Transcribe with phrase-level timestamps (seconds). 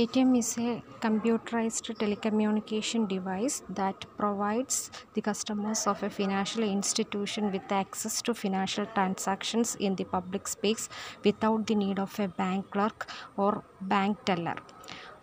[0.00, 7.70] ATM is a computerized telecommunication device that provides the customers of a financial institution with
[7.70, 10.88] access to financial transactions in the public space
[11.22, 13.06] without the need of a bank clerk
[13.36, 14.56] or bank teller.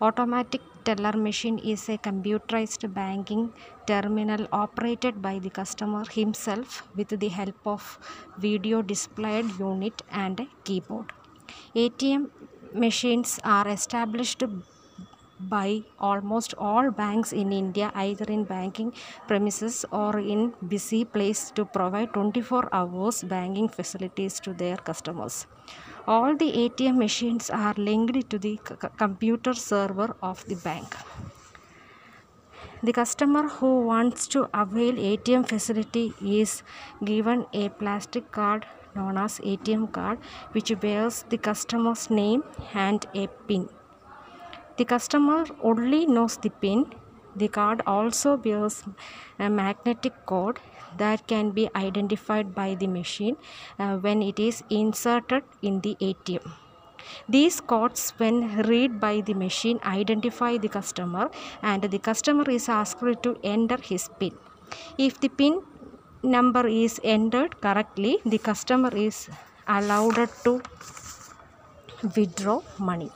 [0.00, 3.52] Automatic teller machine is a computerized banking
[3.88, 7.98] terminal operated by the customer himself with the help of
[8.38, 11.12] video displayed unit and a keyboard.
[11.74, 12.30] ATM
[12.74, 14.42] machines are established
[15.38, 18.92] by almost all banks in India either in banking
[19.26, 25.46] premises or in busy place to provide 24 hours banking facilities to their customers.
[26.06, 28.58] All the ATM machines are linked to the
[28.98, 30.94] computer server of the bank.
[32.82, 36.62] The customer who wants to avail ATM facility is
[37.04, 40.18] given a plastic card known as ATM card
[40.52, 42.44] which bears the customer's name
[42.74, 43.68] and a pin.
[44.76, 46.86] The customer only knows the pin.
[47.36, 48.82] The card also bears
[49.38, 50.58] a magnetic code
[50.98, 53.36] that can be identified by the machine
[53.78, 56.50] uh, when it is inserted in the ATM.
[57.28, 61.30] These codes, when read by the machine, identify the customer,
[61.62, 64.32] and the customer is asked to enter his PIN.
[64.98, 65.62] If the PIN
[66.22, 69.28] number is entered correctly, the customer is
[69.66, 70.62] allowed to
[72.16, 73.10] withdraw money.